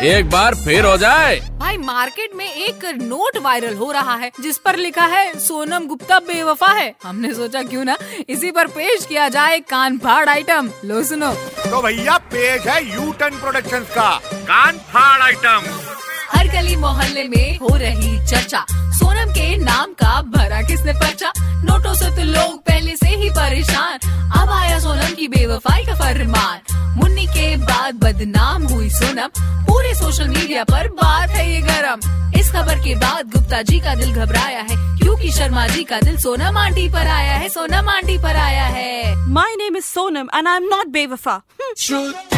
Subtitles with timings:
[0.00, 4.58] एक बार फिर हो जाए। भाई मार्केट में एक नोट वायरल हो रहा है जिस
[4.58, 7.96] पर लिखा है सोनम गुप्ता बेवफा है। हमने सोचा क्यों ना
[8.28, 11.32] इसी पर पेश किया जाए कान फाड़ आइटम लो सुनो।
[11.70, 15.60] तो भैया पेज है यू टर्न प्रोडक्शन का। कान फाड़ आइटम
[16.34, 21.32] हर गली मोहल्ले में हो रही चर्चा। सोनम के नाम का भरा किसने पर्चा?
[21.38, 23.98] नोटों से तो लोग पहले से ही परेशान।
[24.42, 26.60] अब आया सोनम की बेवफाई का फरमान।
[26.98, 32.00] मुन्नी के बाद बदनाम हुई सोनम। पूरे सोशल मीडिया पर बात है ये गरम।
[32.38, 36.16] इस खबर के बाद गुप्ता जी का दिल घबराया है। क्योंकि शर्मा जी का दिल
[36.18, 40.46] सोनम आंटी पर आया है। सोनम आंटी पर आया है। My name is Sonam and
[40.46, 42.37] I'm not Bewafa.